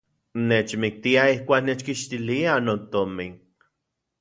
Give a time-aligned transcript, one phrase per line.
[0.51, 3.33] Nechmiktiaj ijkuak nechkixtiliaj notomin.